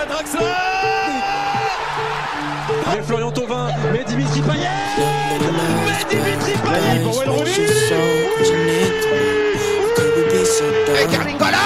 [0.00, 0.40] à Draxler
[2.92, 4.68] Mais Florian Thauvin, mais Dimitri Payet
[5.86, 7.32] Mais Dimitri Payet pour Wayne
[11.00, 11.56] Et Carlingola,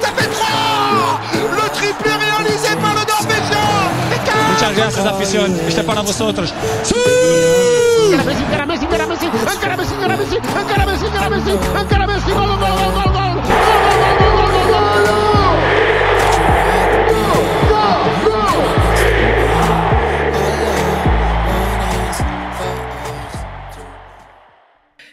[0.00, 3.68] ça fait 3 Le triplé réalisé par le Norvégien
[4.52, 5.60] Muchas gracias, afición.
[5.66, 6.52] Este es para vosotros.
[8.10, 10.36] Encara Messi, encara Messi, encara Messi, encara Messi, encara Messi,
[11.06, 11.50] encara Messi,
[11.80, 13.19] encara Messi, gol, gol, gol, gol, gol, gol, gol,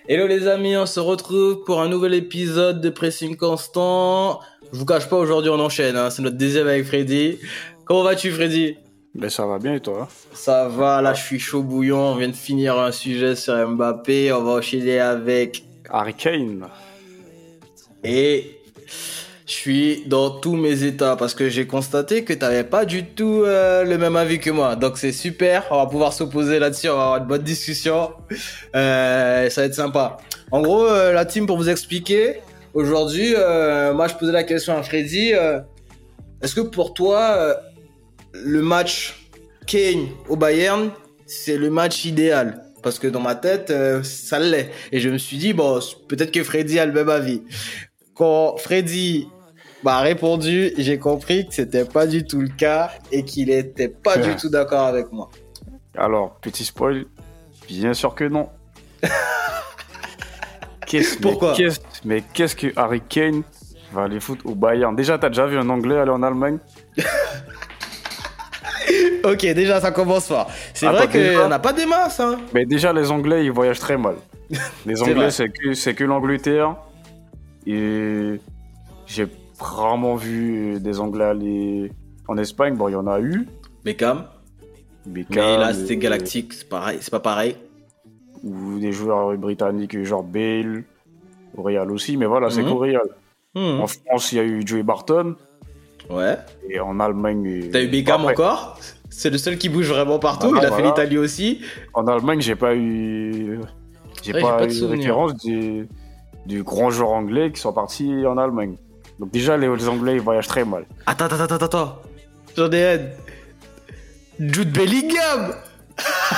[0.09, 4.39] Hello les amis, on se retrouve pour un nouvel épisode de Pressing Constant.
[4.71, 6.09] Je vous cache pas, aujourd'hui on enchaîne, hein.
[6.09, 7.39] c'est notre deuxième avec Freddy.
[7.84, 8.77] Comment vas-tu Freddy?
[9.15, 10.07] Ben ça va bien et toi?
[10.31, 14.31] Ça va, là je suis chaud bouillant, on vient de finir un sujet sur Mbappé,
[14.31, 15.65] on va enchaîner avec...
[15.89, 16.70] Harry Kane.
[18.05, 18.56] Et
[19.47, 23.43] je suis dans tous mes états parce que j'ai constaté que t'avais pas du tout
[23.45, 24.75] euh, le même avis que moi.
[24.75, 28.12] Donc c'est super, on va pouvoir s'opposer là-dessus, on va avoir une bonne discussion.
[28.76, 30.17] Euh, ça va être sympa.
[30.51, 32.41] En gros, euh, la team pour vous expliquer,
[32.73, 35.31] aujourd'hui, moi je posais la question à Freddy,
[36.41, 37.55] est-ce que pour toi,
[38.34, 39.29] le match
[39.65, 40.91] Kane au Bayern,
[41.26, 42.63] c'est le match idéal?
[42.84, 43.73] Parce que dans ma tête,
[44.04, 44.70] ça l'est.
[44.91, 47.41] Et je me suis dit, bon, peut-être que Freddy a le même avis.
[48.13, 49.27] Quand Freddy
[49.83, 54.17] m'a répondu, j'ai compris que c'était pas du tout le cas et qu'il était pas
[54.17, 55.29] du tout d'accord avec moi.
[55.97, 57.05] Alors, petit spoil,
[57.67, 58.49] bien sûr que non.
[60.85, 61.53] Qu'est-ce- Pourquoi
[62.05, 63.43] mais qu'est-ce- que Harry Kane
[63.91, 64.95] va aller foutre au Bayern?
[64.95, 66.59] Déjà, t'as déjà vu un Anglais aller en Allemagne?
[69.23, 70.50] Ok, déjà, ça commence fort.
[70.73, 72.38] C'est vrai pas qu'on n'a pas des masses, hein.
[72.53, 74.16] Mais déjà, les Anglais, ils voyagent très mal.
[74.85, 75.01] Les.
[75.01, 76.78] Anglais, c'est que, que l'Angleterre.
[77.66, 78.39] Et
[79.05, 79.28] j'ai
[79.59, 81.91] rarement vu des Anglais aller
[82.28, 82.75] en Espagne.
[82.75, 83.47] Bon, il y en a eu.
[83.84, 84.25] Beckham.
[85.06, 87.56] Beckham, Mais là, c'était Galactique, c'est pareil, c'est pas pareil.
[88.44, 90.84] Ou des joueurs britanniques, genre Bale,
[91.56, 92.17] au Real aussi.
[92.17, 92.69] Mais voilà, c'est Mhm.
[92.69, 93.07] qu'au Real.
[93.56, 93.79] Hmm.
[93.81, 95.35] En France, il y a eu Joey Barton.
[96.09, 96.38] Ouais.
[96.69, 97.69] Et en Allemagne.
[97.72, 98.78] T'as eu Beckham encore?
[99.09, 100.50] C'est le seul qui bouge vraiment partout.
[100.50, 101.62] Voilà, Il a fait l'Italie aussi.
[101.94, 103.59] En Allemagne, j'ai pas eu.
[104.22, 104.97] J'ai Ouais, pas, pas de eu souvenir.
[105.00, 105.88] référence des,
[106.46, 108.75] des grands joueurs anglais qui sont partis en Allemagne.
[109.19, 110.85] Donc, déjà, les, les Anglais, ils voyagent très mal.
[111.05, 112.01] Attends, attends, attends, attends.
[112.55, 113.00] J'en ai un.
[114.39, 115.55] Jude Bellingham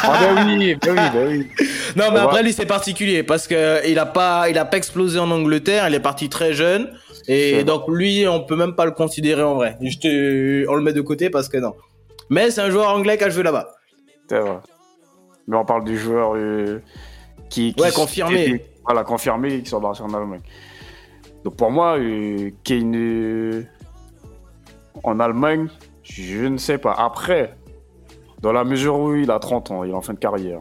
[0.03, 1.47] Ah, bah oui, oui, bah oui.
[1.97, 4.63] Non, mais On après, va- lui, c'est particulier parce que il a pas, il a
[4.63, 5.87] pas explosé en Angleterre.
[5.89, 6.89] Il est parti très jeune.
[7.27, 9.77] Et donc, lui, on peut même pas le considérer en vrai.
[9.81, 11.73] Je te, on le met de côté parce que non.
[12.29, 13.69] Mais c'est un joueur anglais qui a joué là-bas.
[14.29, 14.57] C'est vrai.
[15.47, 16.81] Mais on parle du joueur euh,
[17.49, 17.81] qui, qui.
[17.81, 18.45] Ouais, confirmé.
[18.45, 20.41] qui- voilà, confirmé, qui sont partis en Allemagne.
[21.43, 23.63] Donc, pour moi, euh, Kane euh,
[25.03, 25.67] en Allemagne,
[26.03, 26.93] je ne sais pas.
[26.93, 27.55] Après,
[28.41, 30.59] dans la mesure où il a 30 ans, il est en fin de carrière.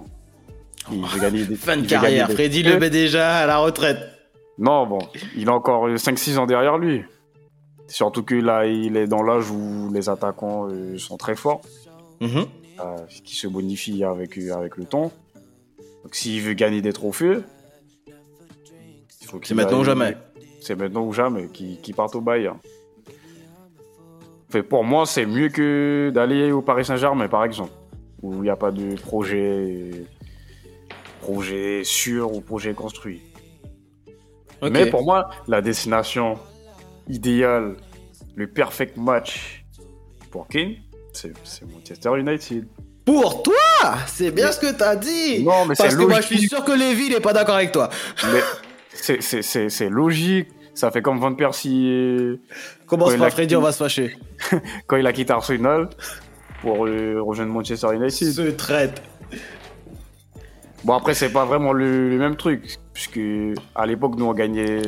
[0.90, 2.28] Il veut gagner des Fin de carrière.
[2.28, 3.98] des Freddy le met déjà à la retraite.
[4.58, 4.98] Non, bon,
[5.36, 7.02] il a encore 5-6 ans derrière lui.
[7.88, 11.60] Surtout que là, il est dans l'âge où les attaquants euh, sont très forts,
[12.20, 12.44] Mhm.
[12.80, 15.12] euh, qui se bonifient avec, euh, avec le temps.
[16.02, 17.38] Donc s'il veut gagner des trophées,
[18.06, 20.16] il faut qu'il C'est maintenant ou jamais.
[20.60, 22.58] C'est maintenant ou jamais qu'il qu'il parte au Bayern.
[24.50, 27.72] Fait, pour moi, c'est mieux que d'aller au Paris Saint-Germain, par exemple,
[28.22, 29.90] où il n'y a pas de projet,
[31.20, 33.20] projet sûr ou projet construit.
[34.62, 36.38] Mais pour moi, la destination
[37.08, 37.76] idéale,
[38.34, 39.64] le perfect match
[40.30, 40.76] pour Kane,
[41.12, 42.66] c'est c'est Manchester United.
[43.04, 43.54] Pour toi,
[44.06, 45.42] c'est bien ce que t'as dit.
[45.42, 47.72] Non, mais parce c'est que moi, je suis sûr que Lévy n'est pas d'accord avec
[47.72, 47.88] toi.
[48.32, 48.40] Mais
[49.00, 50.48] c'est- logique.
[50.74, 52.38] Ça fait comme Van Persie
[52.86, 54.16] Commence pas, Freddy, on va se fâcher.
[54.86, 55.88] quand il a quitté Arsenal
[56.62, 58.32] pour euh, rejoindre Manchester United.
[58.32, 59.02] Se traite.
[60.84, 63.20] Bon, après, c'est pas vraiment le, le même truc, puisque
[63.74, 64.82] à l'époque, nous, on gagnait.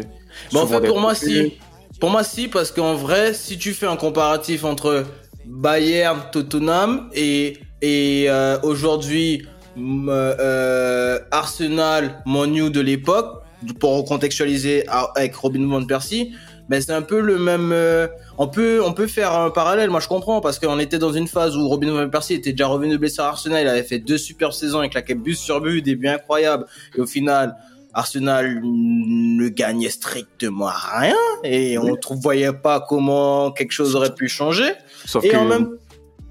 [0.52, 1.58] Bah, en fait, pour moi, si.
[1.98, 5.04] Pour moi, si, parce qu'en vrai, si tu fais un comparatif entre
[5.44, 9.44] Bayern, Tottenham et, et euh, aujourd'hui
[9.76, 13.39] euh, Arsenal, Manu de l'époque,
[13.78, 16.32] pour contextualiser a- avec Robin van Persie,
[16.68, 17.72] ben c'est un peu le même.
[17.72, 18.06] euh,
[18.38, 19.90] on peut on peut faire un parallèle.
[19.90, 22.66] Moi, je comprends parce qu'on était dans une phase où Robin van Persie était déjà
[22.68, 23.62] revenu de blessure à Arsenal.
[23.62, 26.66] Il avait fait deux super saisons avec la but sur but, des buts incroyables.
[26.96, 27.56] Et au final,
[27.92, 34.28] Arsenal ne gagnait strictement rien et on ne voyait pas comment quelque chose aurait pu
[34.28, 34.70] changer.
[35.06, 35.70] Sauf, Et que, en même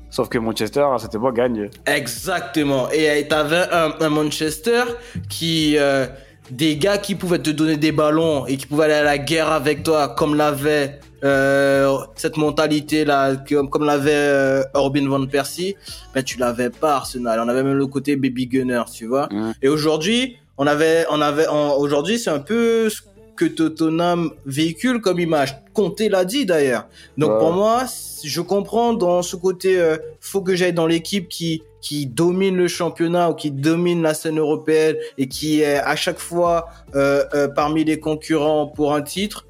[0.09, 1.69] sauf que Manchester, à cette époque, gagne.
[1.85, 2.89] Exactement.
[2.91, 4.83] Et t'avais un, un Manchester
[5.29, 6.07] qui, euh,
[6.51, 9.51] des gars qui pouvaient te donner des ballons et qui pouvaient aller à la guerre
[9.51, 15.75] avec toi, comme l'avait euh, cette mentalité là, comme, comme l'avait euh, Robin van Persie,
[16.13, 17.39] ben tu l'avais pas Arsenal.
[17.43, 19.27] On avait même le côté baby gunner, tu vois.
[19.61, 22.89] Et aujourd'hui, on avait, on avait, aujourd'hui c'est un peu
[23.39, 25.55] que Tottenham véhicule comme image.
[25.73, 26.87] Conte l'a dit d'ailleurs.
[27.17, 27.85] Donc pour moi,
[28.21, 32.67] je comprends dans ce côté, euh, faut que j'aille dans l'équipe qui qui domine le
[32.67, 37.47] championnat ou qui domine la scène européenne et qui est à chaque fois euh, euh,
[37.47, 39.47] parmi les concurrents pour un titre.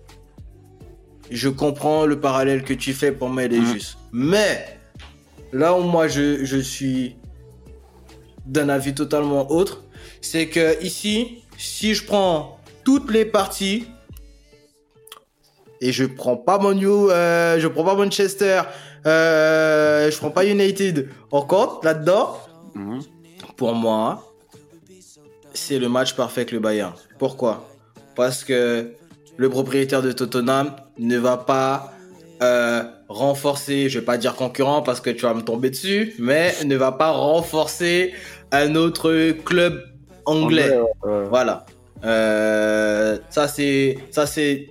[1.31, 3.97] Je comprends le parallèle que tu fais pour moi, il est juste.
[4.12, 4.77] Mais
[5.51, 7.15] là où moi je, je suis
[8.45, 9.83] d'un avis totalement autre,
[10.21, 12.59] c'est que ici, si je prends
[12.89, 13.86] toutes les parties
[15.80, 18.63] et je prends pas Manu, euh, je prends pas Manchester,
[19.06, 22.39] euh, je prends pas United en compte là-dedans,
[22.74, 23.01] Mhm.
[23.57, 24.33] pour moi,
[25.53, 26.94] c'est le match parfait avec le Bayern.
[27.19, 27.69] Pourquoi?
[28.15, 28.89] Parce que
[29.38, 31.94] le propriétaire de Tottenham ne va pas
[32.41, 36.56] euh, renforcer, je vais pas dire concurrent parce que tu vas me tomber dessus, mais
[36.65, 38.13] ne va pas renforcer
[38.51, 39.74] un autre club
[40.25, 40.63] anglais.
[40.75, 41.25] Anglais, ouais.
[41.30, 41.65] Voilà.
[42.06, 44.68] Euh, ça c'est ça c'est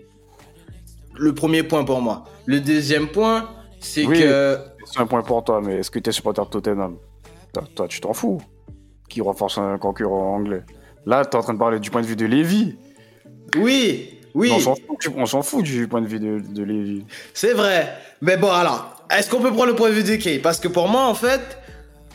[1.14, 2.24] le premier point pour moi.
[2.46, 3.48] Le deuxième point,
[3.80, 4.20] c'est Oui.
[4.20, 6.96] que C'est un point pour toi, mais est-ce que tu es supporter de Tottenham?
[7.52, 8.40] Toi, toi, tu t'en fous
[9.08, 10.62] Qui renforce un concurrent anglais
[11.06, 12.76] Là, tu es en train de parler du point de vue de Lévy.
[13.56, 14.50] oui, oui.
[14.54, 14.74] On s'en
[15.42, 17.04] fout, du- fout point de vue de, de Lévy.
[17.34, 17.92] C'est vrai.
[18.22, 20.38] Mais bon, alors, est-ce qu'on peut prendre le point de vue de Kay?
[20.38, 21.40] Parce que pour moi, en fait,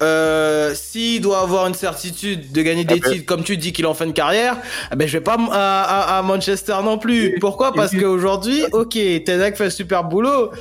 [0.02, 3.72] euh, s'il doit avoir une certitude de gagner des Ah ben- titres, comme tu dis
[3.74, 4.58] qu'il en fait une carrière,
[4.92, 5.82] eh ben, je vais pas à,
[6.16, 7.38] à- à Manchester non plus.
[7.40, 7.74] Pourquoi?
[7.74, 10.52] Parce qu'aujourd'hui, ok, Tenak fait un super boulot,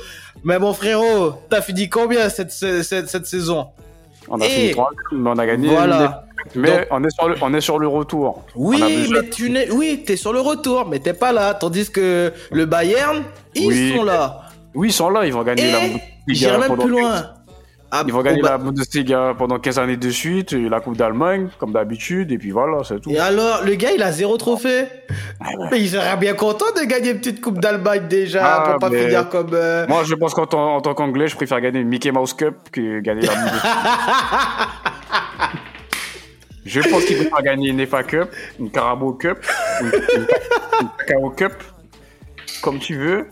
[0.43, 3.67] mais mon frérot, t'as fini combien cette, cette, cette saison?
[4.29, 5.67] On a Et- fini 3 mais on a gagné.
[5.69, 6.25] Voilà.
[6.55, 8.43] Mais Donc- on, est sur le, on est sur le retour.
[8.55, 11.53] Oui, mais tu n'es, oui, t'es sur le retour, mais t'es pas là.
[11.53, 13.23] Tandis que le Bayern,
[13.55, 13.93] ils Oui.
[13.95, 14.41] sont là.
[14.75, 17.29] Oui, ils sont là, ils vont gagner la Et Bundesliga j'irai même plus 15 loin.
[17.95, 21.49] Ah, Ils vont gagner la Bundesliga pendant 15 années de suite, et la Coupe d'Allemagne,
[21.59, 23.11] comme d'habitude, et puis voilà, c'est tout.
[23.11, 24.85] Et alors, le gars, il a zéro trophée.
[25.69, 28.89] Mais il serait bien content de gagner une petite Coupe d'Allemagne déjà, Ah, pour pas
[28.89, 29.51] mais- finir comme...
[29.53, 32.33] euh, Moi, je pense qu'en tant, en tant qu'anglais, je préfère gagner une Mickey Mouse
[32.33, 33.61] Cup que gagner la Bundesliga.
[36.65, 38.29] je pense qu'il préfère gagner une FA Cup,
[38.59, 39.37] une Carabao Cup,
[39.81, 40.27] une, une,
[40.81, 41.53] une Cacao Cup,
[42.61, 43.27] comme tu veux,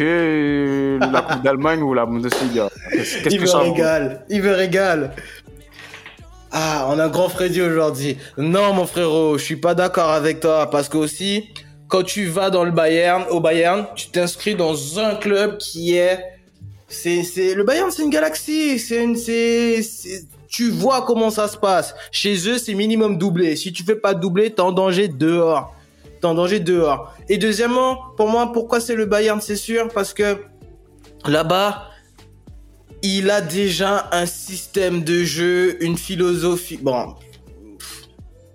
[0.00, 2.70] que la Coupe d'Allemagne ou la Bundesliga.
[2.90, 5.12] Qu'est-ce il que me régale, il me régale.
[6.50, 8.16] Ah, on a un grand Freddy aujourd'hui.
[8.38, 11.50] Non, mon frérot, je suis pas d'accord avec toi, parce que aussi,
[11.86, 16.18] quand tu vas dans le Bayern, au Bayern, tu t'inscris dans un club qui est...
[16.88, 21.46] C'est, c'est, le Bayern, c'est une galaxie, c'est une, c'est, c'est- tu vois comment ça
[21.46, 21.94] se passe.
[22.10, 23.54] Chez eux, c'est minimum doublé.
[23.54, 25.72] Si tu fais pas doubler, t'es en danger dehors.
[26.22, 27.14] En danger dehors.
[27.28, 30.36] Et deuxièmement, pour moi, pourquoi c'est le Bayern, c'est sûr, parce que
[31.26, 31.86] là-bas,
[33.02, 36.76] il a déjà un système de jeu, une philosophie.
[36.76, 37.14] Bon,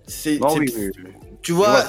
[0.06, 1.10] c'est, oui, oui, oui.
[1.42, 1.84] tu vois,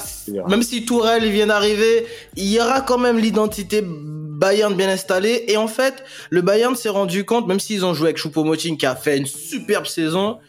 [0.49, 5.45] même si Tourelle vient d'arriver, il y aura quand même l'identité Bayern bien installée.
[5.47, 8.85] Et en fait, le Bayern s'est rendu compte, même s'ils ont joué avec Choupo-Moting qui
[8.87, 10.39] a fait une superbe saison,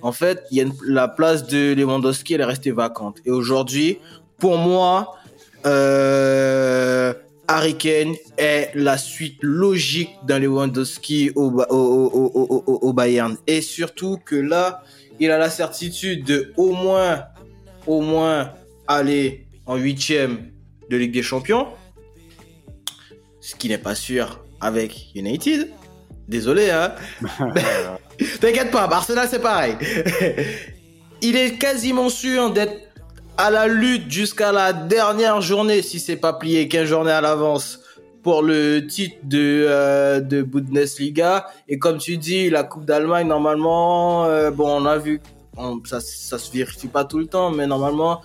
[0.00, 3.18] en fait, il y a une- la place de Lewandowski, elle est restée vacante.
[3.24, 3.98] Et aujourd'hui,
[4.42, 5.18] pour moi,
[5.66, 7.14] euh,
[7.46, 13.36] Harry Kane est la suite logique d'un Lewandowski au, au Bayern.
[13.46, 14.82] Et surtout que là,
[15.20, 17.22] il a la certitude de au moins,
[17.86, 18.50] au moins
[18.88, 20.50] aller en huitième
[20.90, 21.68] de Ligue des Champions.
[23.40, 25.70] Ce qui n'est pas sûr avec United.
[26.26, 26.96] Désolé, hein.
[28.40, 29.76] T'inquiète pas, Arsenal c'est pareil.
[31.22, 32.91] il est quasiment sûr d'être
[33.36, 37.80] à la lutte jusqu'à la dernière journée, si c'est pas plié 15 journées à l'avance,
[38.22, 41.46] pour le titre de, euh, de Bundesliga.
[41.68, 45.20] Et comme tu dis, la Coupe d'Allemagne, normalement, euh, bon, on a vu,
[45.84, 48.20] ça, ça se vérifie pas tout le temps, mais normalement,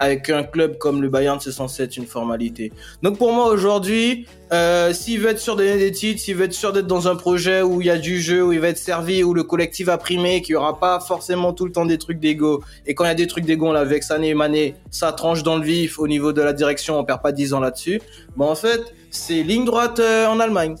[0.00, 2.72] avec un club comme le Bayern, c'est censé être une formalité.
[3.02, 6.52] Donc pour moi aujourd'hui, euh, s'il veut être sûr de des titres, s'il veut être
[6.52, 8.78] sûr d'être dans un projet où il y a du jeu, où il va être
[8.78, 11.98] servi, où le collectif a primé, qu'il y aura pas forcément tout le temps des
[11.98, 12.62] trucs d'ego.
[12.86, 15.12] Et quand il y a des trucs d'ego, on l'a avec Sané et Mané, ça
[15.12, 18.00] tranche dans le vif au niveau de la direction, on perd pas 10 ans là-dessus.
[18.36, 20.76] Bon en fait, c'est ligne droite euh, en Allemagne.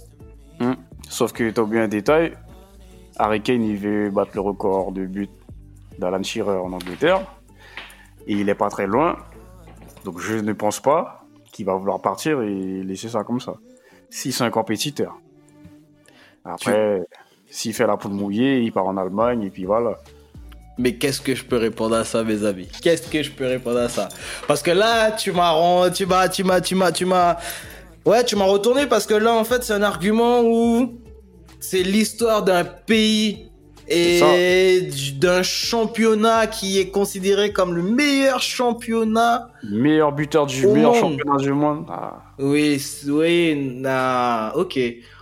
[1.08, 2.32] Sauf que tu as oublié un détail.
[3.18, 5.30] Harry Kane, il veut battre le record de buts
[5.98, 7.20] d'Alan Shearer en Angleterre.
[8.26, 9.16] Et il est pas très loin.
[10.04, 13.54] Donc je ne pense pas qu'il va vouloir partir et laisser ça comme ça.
[14.10, 15.16] Si c'est un compétiteur.
[16.44, 17.02] Après,
[17.48, 19.98] s'il fait la poudre mouillée, il part en Allemagne et puis voilà.
[20.78, 22.68] Mais qu'est-ce que je peux répondre à ça, mes amis?
[22.82, 24.08] Qu'est-ce que je peux répondre à ça?
[24.46, 27.36] Parce que là, tu m'as, tu m'as, tu m'as, tu m'as, tu m'as,
[28.04, 31.00] ouais, tu m'as retourné parce que là, en fait, c'est un argument où
[31.60, 33.45] c'est l'histoire d'un pays
[33.88, 34.88] et
[35.18, 39.48] d'un championnat qui est considéré comme le meilleur championnat.
[39.70, 41.00] Meilleur buteur du meilleur monde.
[41.18, 41.86] championnat du monde.
[41.88, 43.82] Ah, Oui, oui,
[44.54, 44.78] ok.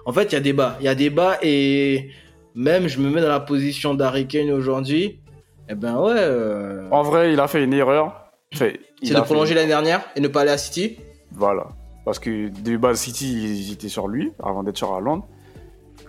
[0.07, 2.11] En fait, il y a débat, il y a débat et
[2.55, 5.21] même je me mets dans la position d'Harry Kane aujourd'hui.
[5.69, 6.13] Eh ben ouais.
[6.17, 8.31] euh, En vrai, il a fait une erreur.
[8.53, 10.99] Il C'est de fait- prolonger l'année dernière et ne pas aller à City
[11.33, 11.69] Voilà.
[12.05, 13.33] Parce que de base, City,
[13.69, 15.27] ils étaient sur lui avant d'être sur Haaland.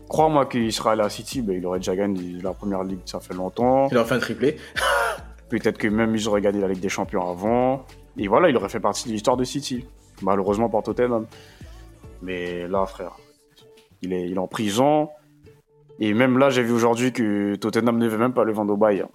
[0.08, 3.34] Crois-moi qu'il allé à City, ben, il aurait déjà gagné la première ligue, ça fait
[3.34, 3.88] longtemps.
[3.90, 4.58] Il aurait fait un triplé.
[5.50, 7.86] Peut-être que même ils auraient gagné la Ligue des Champions avant.
[8.18, 9.86] Et voilà, il aurait fait partie de l'histoire de City.
[10.22, 11.26] Malheureusement pour Tottenham.
[12.22, 13.18] Mais là, frère,
[14.02, 15.10] il est, il est en prison.
[16.00, 18.78] Et même là, j'ai vu aujourd'hui que Tottenham ne veut même pas le vendre au
[18.78, 19.10] Bayern.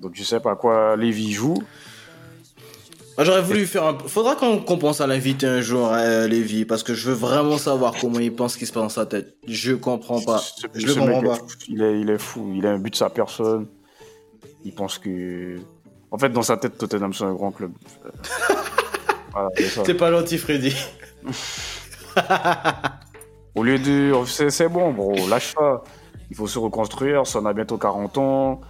[0.00, 1.62] Donc je sais pas à quoi Lévy joue.
[3.24, 3.98] J'aurais voulu faire un.
[4.06, 7.58] Faudra qu'on qu'on pense à l'inviter un jour, euh, Lévi, parce que je veux vraiment
[7.58, 9.36] savoir comment il pense ce qui se passe dans sa tête.
[9.46, 10.38] Je comprends pas.
[10.38, 11.34] Ce- Je ce le comprends pas.
[11.36, 11.68] est.
[11.68, 12.50] Il est, il est fou.
[12.54, 13.66] Il a un but de sa personne.
[14.64, 15.56] Il pense que.
[16.10, 17.72] En fait, dans sa tête, Tottenham, c'est un grand club.
[19.32, 19.82] voilà, c'est ça.
[19.84, 20.74] C'est pas gentil, Freddy.
[23.54, 24.12] Au lieu de.
[24.26, 25.82] C'est bon, bro, lâche ça.
[26.30, 27.26] Il faut se reconstruire.
[27.26, 28.60] Son a bientôt 40 ans.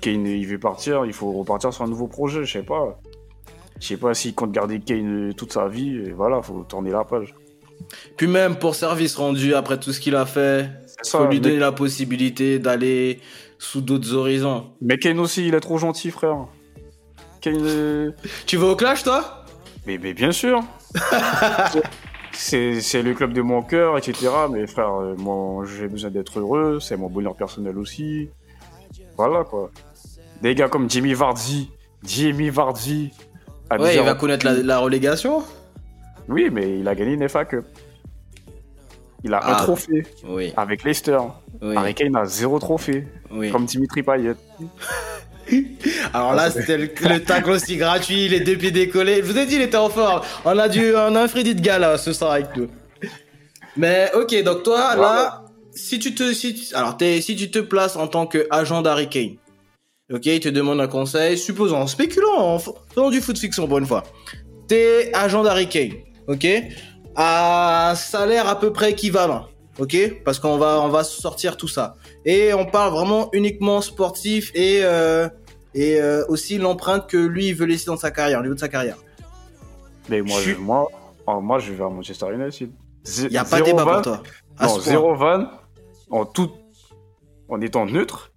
[0.00, 1.04] Kane, il veut partir.
[1.06, 2.44] Il faut repartir sur un nouveau projet.
[2.44, 3.00] Je sais pas.
[3.80, 5.96] Je sais pas s'il compte garder Kane toute sa vie.
[5.96, 7.34] Et voilà, faut tourner la page.
[8.16, 11.28] Puis même pour service rendu après tout ce qu'il a fait, C'est faut ça.
[11.28, 13.20] lui mais- donner la possibilité d'aller
[13.58, 14.72] sous d'autres horizons.
[14.80, 16.46] Mais Kane aussi, il est trop gentil, frère.
[17.42, 17.56] Kane.
[17.60, 18.10] euh,
[18.46, 19.44] Tu vas au clash, toi?
[19.86, 20.60] Mais, mais bien sûr.
[22.32, 24.28] c'est c'est le club de mon cœur, etc.
[24.50, 26.78] Mais frère, euh, moi, j'ai besoin d'être heureux.
[26.80, 28.28] C'est mon bonheur personnel aussi.
[29.16, 29.70] Voilà, quoi.
[30.42, 31.70] Des gars comme Jimmy Vardy.
[32.02, 33.10] Jimmy Vardy.
[33.70, 35.42] Ouais, il va connaître la, la relégation.
[36.28, 37.64] Oui, mais il a gagné une FA Cup.
[39.24, 39.56] Il a un Ah.
[39.56, 41.18] trophée Oui, avec Leicester.
[41.62, 43.06] oui, Harry Kane a zéro trophée.
[43.30, 43.50] oui.
[43.50, 44.34] Comme Dimitri Payet.
[46.12, 49.16] Alors là, c'était le, le tacle aussi gratuit, les deux pieds décollés.
[49.18, 50.22] Je vous ai dit, il était en forme.
[50.44, 52.68] On a du, on a un Freddy de gala ce soir avec nous.
[53.76, 57.58] Mais ok, donc toi, là, si tu te, si tu- alors t'es, si tu te
[57.60, 59.36] places en tant qu'agent d'Harry Kane,
[60.12, 63.78] ok, il te demande un conseil, supposons, en spéculant, en faisant du foot fiction pour
[63.78, 64.04] une fois.
[64.68, 65.92] T'es agent d'Harry Kane,
[66.26, 66.46] ok,
[67.14, 69.46] à salaire à peu près équivalent,
[69.78, 71.96] ok, parce qu'on va, on va sortir tout ça.
[72.24, 75.28] Et on parle vraiment uniquement sportif et euh,
[75.76, 78.68] et euh, aussi l'empreinte que lui veut laisser dans sa carrière, au niveau de sa
[78.68, 78.96] carrière.
[80.08, 80.88] Mais moi, Je moi,
[81.26, 82.70] oh, moi, je vais à Manchester United.
[83.18, 84.22] Il y a pas de débat pour toi.
[84.60, 85.50] Non, zéro van,
[86.10, 86.50] en tout,
[87.48, 88.32] en étant neutre.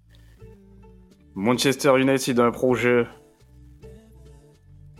[1.34, 3.06] Manchester United a un projet,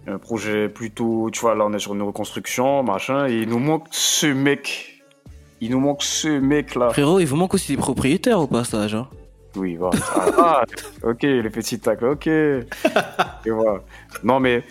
[0.06, 3.58] un projet plutôt, tu vois, là on est sur une reconstruction, machin, et il nous
[3.58, 5.02] manque ce mec.
[5.60, 6.90] Il nous manque ce mec là.
[6.90, 8.94] Frérot, il vous manque aussi des propriétaires au passage.
[8.94, 9.08] Hein.
[9.56, 9.98] Oui, voilà.
[10.38, 10.64] Ah,
[11.02, 12.26] ok, les petits tacles, ok.
[12.26, 13.82] Et voilà.
[14.22, 14.62] Non, mais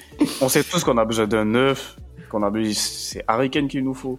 [0.42, 1.98] on sait tous qu'on a besoin d'un neuf,
[2.30, 2.74] qu'on a besoin.
[2.74, 4.18] C'est Harry Kane qu'il nous faut.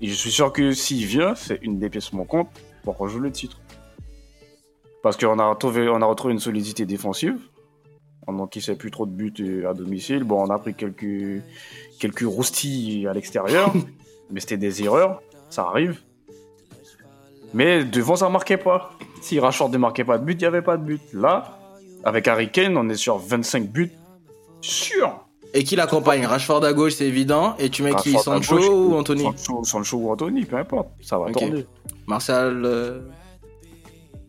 [0.00, 2.50] Et je suis sûr que s'il vient, c'est une des pièces manquantes
[2.82, 3.58] pour joue le titre.
[5.04, 7.36] Parce qu'on a retrouvé, on a retrouvé une solidité défensive.
[8.26, 10.24] On encaissait plus trop de buts euh, à domicile.
[10.24, 11.42] Bon, on a pris quelques,
[12.00, 13.70] quelques roustilles à l'extérieur.
[14.30, 15.20] mais c'était des erreurs.
[15.50, 16.00] Ça arrive.
[17.52, 18.92] Mais devant, ça marquait pas.
[19.20, 21.02] Si Rashford ne marquait pas de but, il n'y avait pas de but.
[21.12, 21.58] Là,
[22.02, 23.92] avec Harry Kane, on est sur 25 buts.
[24.62, 25.26] Sûr.
[25.52, 26.24] Et qui l'accompagne?
[26.24, 27.56] Rashford à gauche, c'est évident.
[27.58, 28.14] Et tu mets qui?
[28.16, 29.22] Rashford à Sancho gauche, ou Anthony?
[29.24, 30.88] Sancho, Sancho ou Anthony, peu importe.
[31.02, 31.32] Ça va Ok.
[31.32, 31.66] tourner.
[32.06, 32.62] Martial.
[32.64, 33.00] euh,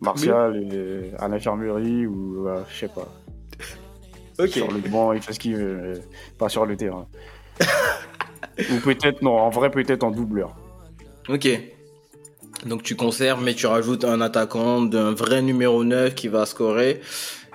[0.05, 3.07] Martial est à l'infirmerie ou euh, je sais pas.
[4.37, 4.49] Ok.
[4.49, 5.93] Sur le banc, il fait ce qu'il veut, mais
[6.37, 7.07] pas sur le terrain.
[8.59, 10.53] ou peut-être, non, en vrai, peut-être en doubleur.
[11.29, 11.47] Ok.
[12.65, 16.99] Donc tu conserves, mais tu rajoutes un attaquant d'un vrai numéro 9 qui va scorer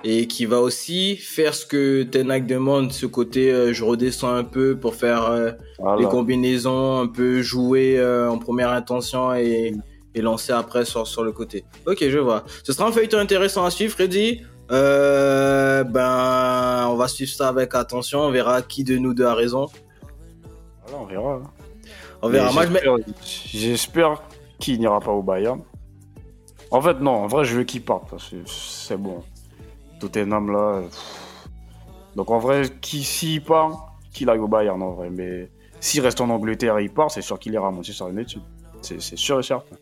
[0.03, 4.43] et qui va aussi faire ce que Tenac demande, ce côté euh, je redescends un
[4.43, 6.01] peu pour faire euh, Voilà.
[6.01, 9.73] les combinaisons, un peu jouer euh, en première intention et,
[10.15, 11.63] et lancer après sur, sur le côté.
[11.85, 12.43] Ok, je vois.
[12.63, 14.41] Ce sera un feuilleton intéressant à suivre, Freddy.
[14.71, 18.19] Euh, ben, on va suivre ça avec attention.
[18.21, 19.67] On verra qui de nous deux a raison.
[20.85, 21.33] Voilà, on verra.
[21.35, 21.43] hein.
[22.21, 22.47] On verra.
[22.49, 23.03] Mais Moi, je mets...
[23.53, 24.21] j'espère-
[24.59, 25.61] qu'il n'ira pas au Bayern.
[26.69, 29.23] En fait, non, en vrai, je veux qu'il parte parce que c'est bon.
[29.99, 30.81] Tottenham là.
[30.83, 31.47] pff.
[32.15, 35.09] Donc en vrai, qui s'il part, qu'il aille au Bayern en vrai.
[35.09, 35.49] Mais
[35.79, 38.41] s'il reste en Angleterre et il part, c'est sûr qu'il ira à Manchester United.
[38.81, 39.75] C'est sûr et certain.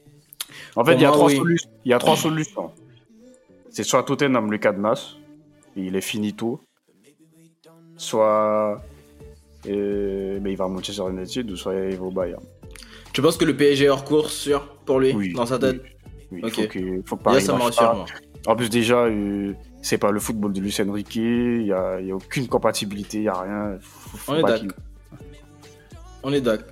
[0.75, 1.35] En fait, il y, a moi, trois oui.
[1.37, 1.69] solutions.
[1.85, 2.71] il y a trois solutions.
[3.69, 5.15] C'est soit Tottenham le cadenas,
[5.75, 6.59] il est finito.
[7.97, 8.81] Soit
[9.67, 12.41] euh, mais il va à Manchester United ou soit il va au Bayern.
[13.11, 15.81] Tu penses que le PSG est hors course sûr pour lui Oui, dans sa tête
[16.31, 16.53] Oui, Ok.
[16.53, 18.05] faut que, faut que Là, Paris ça rassure moi.
[18.47, 21.19] En plus, déjà, euh, c'est pas le football de Lucien Riquet,
[21.57, 23.77] il n'y a, il y a aucune compatibilité, il n'y a rien.
[23.81, 24.77] Faut- faut On est d'accord.
[26.23, 26.67] On est d'accord.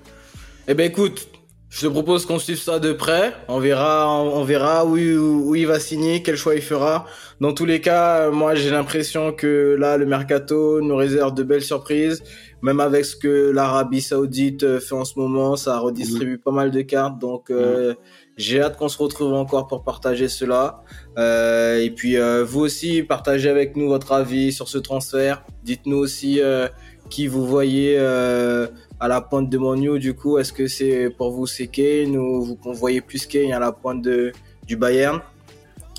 [0.68, 1.28] Eh ben écoute,
[1.70, 3.34] je te propose qu'on suive ça de près.
[3.50, 7.06] On verra, on verra où, où, où il va signer, quel choix il fera.
[7.42, 11.64] Dans tous les cas, moi j'ai l'impression que là le mercato nous réserve de belles
[11.64, 12.24] surprises.
[12.64, 16.72] Même avec ce que l'Arabie Saoudite euh, fait en ce moment, ça redistribue pas mal
[16.72, 17.20] de cartes.
[17.20, 17.94] Donc euh,
[18.38, 20.84] j'ai hâte qu'on se retrouve encore pour partager cela.
[21.18, 25.44] Euh, et puis euh, vous aussi, partagez avec nous votre avis sur ce transfert.
[25.64, 26.68] Dites-nous aussi euh,
[27.10, 28.68] qui vous voyez euh,
[29.00, 30.00] à la pointe de Monu.
[30.00, 33.60] Du coup, est-ce que c'est pour vous c'est Kane ou vous voyez plus Kane à
[33.60, 34.32] la pointe de,
[34.66, 35.22] du Bayern?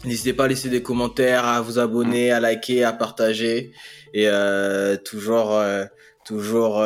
[0.04, 3.72] N'hésitez pas à laisser des commentaires, à vous abonner, à liker, à partager
[4.14, 5.84] et euh, toujours, euh,
[6.24, 6.84] toujours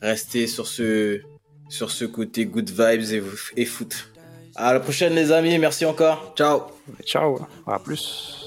[0.00, 1.20] rester sur ce,
[1.68, 3.22] sur ce côté good vibes et,
[3.60, 4.10] et foot.
[4.56, 6.34] À la prochaine les amis, merci encore.
[6.36, 6.62] Ciao.
[7.04, 8.39] Ciao, à plus.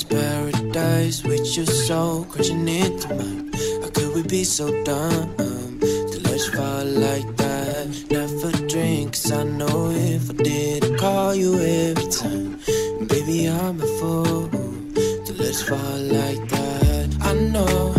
[0.00, 3.50] Nights, paradise with your soul crashing into mine.
[3.82, 7.88] How could we be so dumb to let you fall like that?
[8.10, 12.58] Never drink, 'cause I know if I did, I'd call you every time.
[13.08, 14.48] Baby, I'm a fool
[15.26, 17.08] to let you fall like that.
[17.20, 17.89] I know